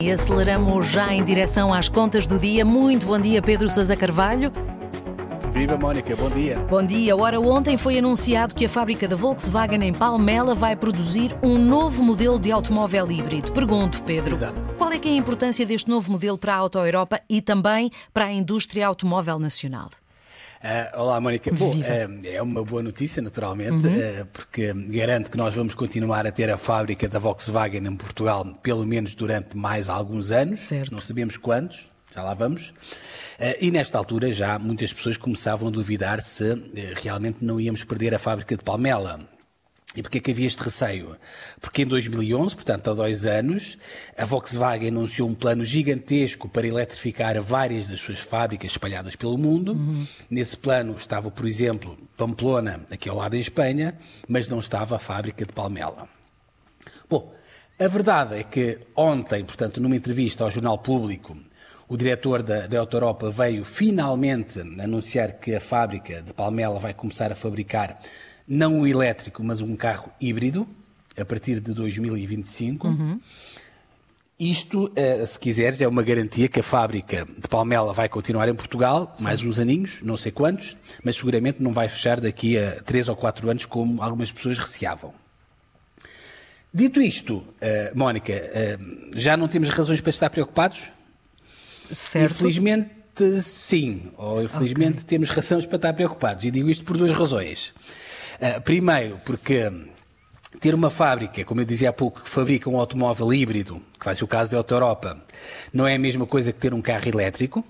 E 0.00 0.12
aceleramos 0.12 0.86
já 0.86 1.12
em 1.12 1.24
direção 1.24 1.74
às 1.74 1.88
contas 1.88 2.24
do 2.24 2.38
dia. 2.38 2.64
Muito 2.64 3.04
bom 3.04 3.18
dia, 3.18 3.42
Pedro 3.42 3.68
Sousa 3.68 3.96
Carvalho. 3.96 4.52
Viva 5.52 5.76
Mónica, 5.76 6.14
bom 6.14 6.30
dia. 6.30 6.56
Bom 6.70 6.86
dia. 6.86 7.16
Ora, 7.16 7.40
ontem 7.40 7.76
foi 7.76 7.98
anunciado 7.98 8.54
que 8.54 8.64
a 8.64 8.68
fábrica 8.68 9.08
da 9.08 9.16
Volkswagen 9.16 9.82
em 9.82 9.92
Palmela 9.92 10.54
vai 10.54 10.76
produzir 10.76 11.36
um 11.42 11.58
novo 11.58 12.00
modelo 12.00 12.38
de 12.38 12.52
automóvel 12.52 13.10
híbrido. 13.10 13.50
Pergunto, 13.50 14.00
Pedro, 14.04 14.34
Exato. 14.34 14.62
qual 14.78 14.92
é 14.92 15.00
que 15.00 15.08
é 15.08 15.10
a 15.10 15.16
importância 15.16 15.66
deste 15.66 15.90
novo 15.90 16.12
modelo 16.12 16.38
para 16.38 16.54
a 16.54 16.58
Auto 16.58 16.78
Europa 16.78 17.20
e 17.28 17.42
também 17.42 17.90
para 18.14 18.26
a 18.26 18.32
indústria 18.32 18.86
automóvel 18.86 19.40
nacional? 19.40 19.90
Uh, 20.58 21.00
olá, 21.00 21.20
Mónica. 21.20 21.52
Bom, 21.52 21.72
uh, 21.72 22.26
é 22.26 22.42
uma 22.42 22.64
boa 22.64 22.82
notícia, 22.82 23.22
naturalmente, 23.22 23.86
uhum. 23.86 24.22
uh, 24.22 24.26
porque 24.32 24.72
garante 24.72 25.30
que 25.30 25.36
nós 25.36 25.54
vamos 25.54 25.72
continuar 25.72 26.26
a 26.26 26.32
ter 26.32 26.50
a 26.50 26.56
fábrica 26.56 27.08
da 27.08 27.18
Volkswagen 27.18 27.86
em 27.86 27.96
Portugal, 27.96 28.44
pelo 28.60 28.84
menos 28.84 29.14
durante 29.14 29.56
mais 29.56 29.88
alguns 29.88 30.32
anos. 30.32 30.64
Certo. 30.64 30.90
Não 30.90 30.98
sabemos 30.98 31.36
quantos, 31.36 31.88
já 32.12 32.24
lá 32.24 32.34
vamos. 32.34 32.74
e 33.60 33.70
nesta 33.70 33.98
altura 33.98 34.32
já 34.32 34.58
muitas 34.58 34.92
pessoas 34.92 35.16
começavam 35.16 35.68
a 35.68 35.70
duvidar 35.70 36.20
se 36.20 36.60
realmente 37.02 37.44
não 37.44 37.60
íamos 37.60 37.84
perder 37.84 38.14
a 38.14 38.18
fábrica 38.18 38.56
de 38.56 38.64
Palmela. 38.64 39.20
E 39.96 40.02
porquê 40.02 40.20
que 40.20 40.30
havia 40.30 40.46
este 40.46 40.62
receio? 40.62 41.16
Porque 41.60 41.82
em 41.82 41.86
2011, 41.86 42.54
portanto 42.54 42.90
há 42.90 42.94
dois 42.94 43.24
anos, 43.24 43.78
a 44.16 44.24
Volkswagen 44.24 44.88
anunciou 44.88 45.28
um 45.28 45.34
plano 45.34 45.64
gigantesco 45.64 46.46
para 46.48 46.66
eletrificar 46.66 47.40
várias 47.40 47.88
das 47.88 47.98
suas 47.98 48.18
fábricas 48.18 48.72
espalhadas 48.72 49.16
pelo 49.16 49.38
mundo. 49.38 49.72
Uhum. 49.72 50.06
Nesse 50.28 50.56
plano 50.58 50.94
estava, 50.96 51.30
por 51.30 51.46
exemplo, 51.46 51.98
Pamplona, 52.16 52.86
aqui 52.90 53.08
ao 53.08 53.16
lado 53.16 53.34
em 53.34 53.40
Espanha, 53.40 53.96
mas 54.28 54.46
não 54.46 54.58
estava 54.58 54.96
a 54.96 54.98
fábrica 54.98 55.46
de 55.46 55.52
Palmela. 55.54 56.06
Bom, 57.08 57.34
a 57.78 57.88
verdade 57.88 58.34
é 58.34 58.42
que 58.44 58.78
ontem, 58.94 59.42
portanto, 59.42 59.80
numa 59.80 59.96
entrevista 59.96 60.44
ao 60.44 60.50
Jornal 60.50 60.78
Público, 60.78 61.34
o 61.88 61.96
diretor 61.96 62.42
da, 62.42 62.66
da 62.66 62.76
Europa 62.76 63.30
veio 63.30 63.64
finalmente 63.64 64.60
anunciar 64.60 65.32
que 65.34 65.54
a 65.54 65.60
fábrica 65.60 66.20
de 66.20 66.34
Palmela 66.34 66.78
vai 66.78 66.92
começar 66.92 67.32
a 67.32 67.34
fabricar 67.34 67.98
não 68.48 68.80
o 68.80 68.86
elétrico, 68.86 69.44
mas 69.44 69.60
um 69.60 69.76
carro 69.76 70.10
híbrido, 70.20 70.66
a 71.16 71.24
partir 71.24 71.60
de 71.60 71.74
2025. 71.74 72.88
Uhum. 72.88 73.20
Isto, 74.38 74.90
eh, 74.94 75.26
se 75.26 75.36
quiseres, 75.36 75.80
é 75.80 75.88
uma 75.88 76.02
garantia 76.02 76.48
que 76.48 76.60
a 76.60 76.62
fábrica 76.62 77.26
de 77.26 77.48
Palmela 77.48 77.92
vai 77.92 78.08
continuar 78.08 78.48
em 78.48 78.54
Portugal, 78.54 79.12
Sim. 79.16 79.24
mais 79.24 79.42
uns 79.42 79.58
aninhos, 79.58 80.00
não 80.00 80.16
sei 80.16 80.30
quantos, 80.30 80.76
mas 81.02 81.16
seguramente 81.16 81.60
não 81.60 81.72
vai 81.72 81.88
fechar 81.88 82.20
daqui 82.20 82.56
a 82.56 82.80
três 82.82 83.08
ou 83.08 83.16
quatro 83.16 83.50
anos, 83.50 83.66
como 83.66 84.00
algumas 84.00 84.30
pessoas 84.30 84.56
receavam. 84.56 85.12
Dito 86.72 87.00
isto, 87.00 87.38
uh, 87.38 87.44
Mónica, 87.94 88.32
uh, 88.32 89.10
já 89.18 89.36
não 89.36 89.48
temos 89.48 89.70
razões 89.70 90.00
para 90.00 90.10
estar 90.10 90.30
preocupados? 90.30 90.90
Certo. 91.90 92.34
Infelizmente, 92.34 92.90
sim, 93.40 94.12
ou 94.16 94.42
infelizmente 94.42 94.98
okay. 94.98 95.04
temos 95.04 95.30
razões 95.30 95.66
para 95.66 95.76
estar 95.76 95.92
preocupados, 95.94 96.44
e 96.44 96.50
digo 96.52 96.70
isto 96.70 96.84
por 96.84 96.96
duas 96.96 97.10
razões. 97.10 97.74
Uh, 98.40 98.60
primeiro, 98.62 99.18
porque 99.24 99.70
ter 100.60 100.74
uma 100.74 100.90
fábrica, 100.90 101.44
como 101.44 101.60
eu 101.60 101.64
dizia 101.64 101.90
há 101.90 101.92
pouco, 101.92 102.22
que 102.22 102.28
fabrica 102.28 102.70
um 102.70 102.76
automóvel 102.76 103.32
híbrido, 103.32 103.82
que 103.98 104.04
vai 104.04 104.14
ser 104.14 104.24
o 104.24 104.28
caso 104.28 104.50
da 104.50 104.56
Auto 104.56 104.74
Europa, 104.74 105.18
não 105.72 105.86
é 105.86 105.94
a 105.94 105.98
mesma 105.98 106.26
coisa 106.26 106.52
que 106.52 106.58
ter 106.58 106.72
um 106.74 106.80
carro 106.80 107.08
elétrico. 107.08 107.64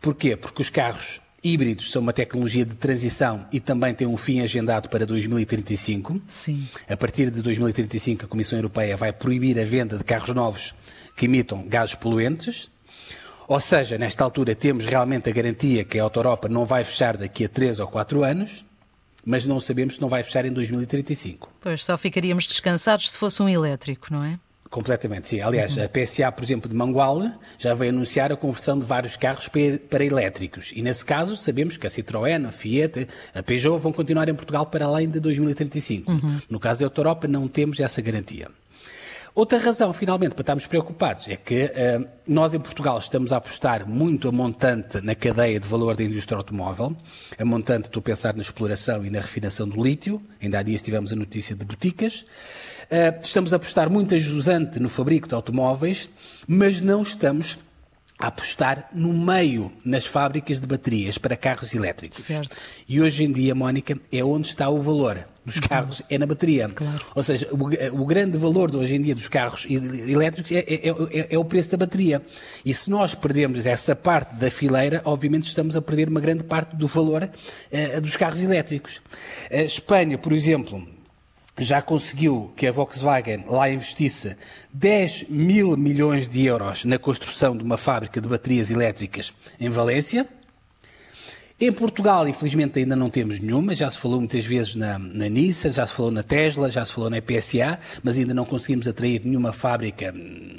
Porquê? 0.00 0.36
Porque 0.36 0.62
os 0.62 0.70
carros 0.70 1.20
híbridos 1.42 1.92
são 1.92 2.02
uma 2.02 2.12
tecnologia 2.12 2.64
de 2.64 2.74
transição 2.74 3.46
e 3.52 3.60
também 3.60 3.94
têm 3.94 4.06
um 4.06 4.16
fim 4.16 4.40
agendado 4.40 4.88
para 4.88 5.06
2035. 5.06 6.20
Sim. 6.26 6.66
A 6.88 6.96
partir 6.96 7.30
de 7.30 7.40
2035, 7.40 8.24
a 8.24 8.28
Comissão 8.28 8.58
Europeia 8.58 8.96
vai 8.96 9.12
proibir 9.12 9.58
a 9.58 9.64
venda 9.64 9.96
de 9.96 10.04
carros 10.04 10.34
novos 10.34 10.74
que 11.16 11.26
emitam 11.26 11.64
gases 11.66 11.94
poluentes. 11.94 12.70
Ou 13.46 13.60
seja, 13.60 13.96
nesta 13.96 14.24
altura 14.24 14.54
temos 14.54 14.84
realmente 14.84 15.30
a 15.30 15.32
garantia 15.32 15.84
que 15.84 15.98
a 15.98 16.02
Auto 16.02 16.18
Europa 16.18 16.48
não 16.48 16.66
vai 16.66 16.84
fechar 16.84 17.16
daqui 17.16 17.44
a 17.44 17.48
3 17.48 17.80
ou 17.80 17.86
4 17.86 18.24
anos 18.24 18.64
mas 19.28 19.44
não 19.44 19.60
sabemos 19.60 19.96
se 19.96 20.00
não 20.00 20.08
vai 20.08 20.22
fechar 20.22 20.46
em 20.46 20.52
2035. 20.52 21.52
Pois, 21.60 21.84
só 21.84 21.98
ficaríamos 21.98 22.46
descansados 22.46 23.10
se 23.10 23.18
fosse 23.18 23.42
um 23.42 23.48
elétrico, 23.48 24.06
não 24.10 24.24
é? 24.24 24.40
Completamente, 24.70 25.28
sim. 25.28 25.40
Aliás, 25.42 25.76
uhum. 25.76 25.84
a 25.84 25.88
PSA, 25.88 26.32
por 26.32 26.44
exemplo, 26.44 26.68
de 26.68 26.74
Mangual, 26.74 27.30
já 27.58 27.74
veio 27.74 27.92
anunciar 27.92 28.32
a 28.32 28.36
conversão 28.36 28.78
de 28.78 28.86
vários 28.86 29.18
carros 29.18 29.46
para 29.90 30.02
elétricos. 30.02 30.72
E 30.74 30.80
nesse 30.80 31.04
caso, 31.04 31.36
sabemos 31.36 31.76
que 31.76 31.86
a 31.86 31.90
Citroën, 31.90 32.46
a 32.46 32.50
Fiat, 32.50 33.06
a 33.34 33.42
Peugeot 33.42 33.78
vão 33.78 33.92
continuar 33.92 34.30
em 34.30 34.34
Portugal 34.34 34.64
para 34.64 34.86
além 34.86 35.10
de 35.10 35.20
2035. 35.20 36.10
Uhum. 36.10 36.40
No 36.48 36.58
caso 36.58 36.80
da 36.80 36.86
Europa, 36.86 37.28
não 37.28 37.46
temos 37.48 37.80
essa 37.80 38.00
garantia. 38.00 38.48
Outra 39.38 39.56
razão, 39.56 39.92
finalmente, 39.92 40.32
para 40.34 40.42
estarmos 40.42 40.66
preocupados 40.66 41.28
é 41.28 41.36
que 41.36 41.66
uh, 41.66 42.04
nós 42.26 42.54
em 42.54 42.58
Portugal 42.58 42.98
estamos 42.98 43.32
a 43.32 43.36
apostar 43.36 43.88
muito 43.88 44.26
a 44.26 44.32
montante 44.32 45.00
na 45.00 45.14
cadeia 45.14 45.60
de 45.60 45.68
valor 45.68 45.94
da 45.94 46.02
indústria 46.02 46.36
automóvel. 46.36 46.96
A 47.38 47.44
montante, 47.44 47.86
estou 47.86 48.00
a 48.00 48.02
pensar 48.02 48.34
na 48.34 48.42
exploração 48.42 49.06
e 49.06 49.10
na 49.10 49.20
refinação 49.20 49.68
do 49.68 49.80
lítio. 49.80 50.20
Ainda 50.42 50.58
há 50.58 50.62
dias 50.64 50.82
tivemos 50.82 51.12
a 51.12 51.14
notícia 51.14 51.54
de 51.54 51.64
boticas. 51.64 52.22
Uh, 52.90 53.16
estamos 53.22 53.52
a 53.52 53.58
apostar 53.58 53.88
muito 53.88 54.12
a 54.12 54.18
jusante 54.18 54.80
no 54.80 54.88
fabrico 54.88 55.28
de 55.28 55.36
automóveis, 55.36 56.10
mas 56.44 56.80
não 56.80 57.02
estamos 57.02 57.56
a 58.18 58.26
apostar 58.26 58.88
no 58.92 59.12
meio 59.12 59.70
nas 59.84 60.04
fábricas 60.04 60.58
de 60.58 60.66
baterias 60.66 61.18
para 61.18 61.36
carros 61.36 61.74
elétricos. 61.74 62.18
Certo. 62.18 62.56
E 62.88 63.00
hoje 63.00 63.24
em 63.24 63.30
dia, 63.30 63.54
Mónica, 63.54 63.98
é 64.10 64.24
onde 64.24 64.48
está 64.48 64.68
o 64.68 64.78
valor 64.78 65.24
dos 65.44 65.56
uhum. 65.56 65.62
carros, 65.62 66.02
é 66.10 66.18
na 66.18 66.26
bateria. 66.26 66.68
Claro. 66.68 67.00
Ou 67.14 67.22
seja, 67.22 67.48
o, 67.50 68.02
o, 68.02 68.06
grande 68.06 68.36
valor 68.36 68.70
de 68.70 68.76
hoje 68.76 68.96
em 68.96 69.00
dia 69.00 69.14
dos 69.14 69.28
carros 69.28 69.66
elétricos 69.68 70.52
é, 70.52 70.58
é, 70.58 70.88
é, 70.88 71.26
é, 71.30 71.38
o 71.38 71.44
preço 71.44 71.70
da 71.70 71.76
bateria. 71.76 72.20
E 72.64 72.74
se 72.74 72.90
nós 72.90 73.14
perdemos 73.14 73.64
essa 73.64 73.96
parte 73.96 74.34
da 74.34 74.50
fileira, 74.50 75.00
obviamente 75.04 75.44
estamos 75.44 75.76
a 75.76 75.80
perder 75.80 76.08
uma 76.08 76.20
grande 76.20 76.42
parte 76.42 76.76
do 76.76 76.86
valor 76.86 77.22
uh, 77.22 78.00
dos 78.00 78.16
carros 78.16 78.42
elétricos. 78.42 79.00
A 79.50 79.62
Espanha, 79.62 80.18
por 80.18 80.32
exemplo, 80.32 80.86
já 81.58 81.82
conseguiu 81.82 82.52
que 82.56 82.66
a 82.66 82.72
Volkswagen 82.72 83.44
lá 83.48 83.70
investisse 83.70 84.36
10 84.72 85.26
mil 85.28 85.76
milhões 85.76 86.28
de 86.28 86.44
euros 86.46 86.84
na 86.84 86.98
construção 86.98 87.56
de 87.56 87.64
uma 87.64 87.76
fábrica 87.76 88.20
de 88.20 88.28
baterias 88.28 88.70
elétricas 88.70 89.32
em 89.60 89.68
Valência. 89.68 90.26
Em 91.60 91.72
Portugal, 91.72 92.28
infelizmente, 92.28 92.78
ainda 92.78 92.94
não 92.94 93.10
temos 93.10 93.40
nenhuma. 93.40 93.74
Já 93.74 93.90
se 93.90 93.98
falou 93.98 94.20
muitas 94.20 94.44
vezes 94.44 94.76
na, 94.76 94.96
na 94.96 95.28
Nissan, 95.28 95.72
já 95.72 95.84
se 95.86 95.92
falou 95.92 96.12
na 96.12 96.22
Tesla, 96.22 96.70
já 96.70 96.86
se 96.86 96.92
falou 96.92 97.10
na 97.10 97.20
PSA, 97.20 97.80
mas 98.00 98.16
ainda 98.16 98.32
não 98.32 98.44
conseguimos 98.44 98.86
atrair 98.86 99.22
nenhuma 99.24 99.52
fábrica 99.52 100.14
hum, 100.16 100.57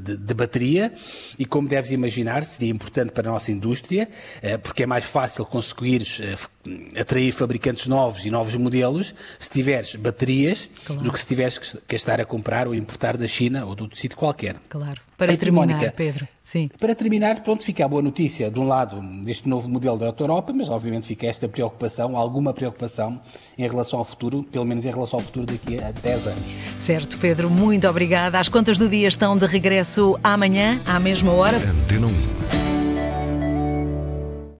de, 0.00 0.16
de, 0.16 0.34
bateria 0.34 0.92
e, 1.38 1.44
como 1.44 1.68
deves 1.68 1.92
imaginar, 1.92 2.42
seria 2.44 2.70
importante 2.70 3.12
para 3.12 3.28
a 3.28 3.32
nossa 3.32 3.52
indústria, 3.52 4.08
eh, 4.42 4.56
porque 4.56 4.82
é 4.82 4.86
mais 4.86 5.04
fácil 5.04 5.44
conseguir 5.44 6.02
eh, 6.20 7.00
atrair 7.00 7.32
fabricantes 7.32 7.86
novos 7.86 8.24
e 8.24 8.30
novos 8.30 8.54
modelos 8.56 9.14
se 9.38 9.50
tiveres 9.50 9.94
baterias 9.94 10.68
claro. 10.84 11.02
do 11.02 11.12
que 11.12 11.20
se 11.20 11.26
tiveres 11.26 11.58
que 11.58 11.96
estar 11.96 12.20
a 12.20 12.24
comprar 12.24 12.66
ou 12.66 12.74
importar 12.74 13.16
da 13.16 13.26
China 13.26 13.64
ou 13.66 13.74
de 13.74 13.82
outro 13.82 13.98
sítio 13.98 14.16
qualquer. 14.16 14.56
Claro. 14.68 15.00
Para 15.16 15.36
terminar, 15.36 15.92
Pedro. 15.92 16.26
Sim. 16.42 16.68
Para 16.80 16.94
terminar, 16.94 17.42
pronto, 17.42 17.64
fica 17.64 17.84
a 17.84 17.88
boa 17.88 18.02
notícia, 18.02 18.50
de 18.50 18.58
um 18.58 18.66
lado, 18.66 19.00
deste 19.22 19.48
novo 19.48 19.68
modelo 19.68 19.96
da 19.96 20.06
Europa, 20.18 20.52
mas 20.52 20.68
obviamente 20.68 21.06
fica 21.06 21.26
esta 21.26 21.48
preocupação, 21.48 22.16
alguma 22.16 22.52
preocupação 22.52 23.20
em 23.56 23.68
relação 23.68 23.98
ao 23.98 24.04
futuro, 24.04 24.42
pelo 24.42 24.64
menos 24.64 24.84
em 24.84 24.90
relação 24.90 25.18
ao 25.18 25.24
futuro 25.24 25.46
daqui 25.46 25.82
a 25.82 25.92
10 25.92 26.26
anos. 26.26 26.42
Certo, 26.76 27.18
Pedro, 27.18 27.48
muito 27.48 27.86
obrigada. 27.86 28.38
As 28.38 28.48
contas 28.48 28.78
do 28.78 28.88
dia 28.88 29.08
estão 29.08 29.36
de 29.36 29.46
regresso 29.46 30.18
amanhã, 30.24 30.80
à 30.86 30.98
mesma 30.98 31.32
hora. 31.32 31.58
Antena 31.58 32.06
1. 32.06 32.39